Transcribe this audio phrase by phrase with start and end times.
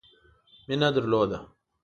[0.67, 1.39] مینه درلوده.